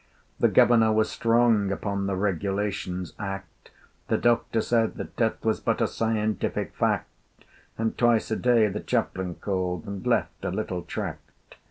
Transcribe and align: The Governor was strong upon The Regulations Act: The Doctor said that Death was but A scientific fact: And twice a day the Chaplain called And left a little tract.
The 0.39 0.47
Governor 0.47 0.91
was 0.93 1.11
strong 1.11 1.71
upon 1.71 2.07
The 2.07 2.15
Regulations 2.15 3.13
Act: 3.19 3.69
The 4.07 4.17
Doctor 4.17 4.59
said 4.59 4.95
that 4.95 5.15
Death 5.15 5.45
was 5.45 5.59
but 5.59 5.79
A 5.79 5.87
scientific 5.87 6.73
fact: 6.73 7.07
And 7.77 7.95
twice 7.95 8.31
a 8.31 8.35
day 8.35 8.67
the 8.67 8.79
Chaplain 8.79 9.35
called 9.35 9.85
And 9.85 10.03
left 10.07 10.43
a 10.43 10.49
little 10.49 10.81
tract. 10.81 11.29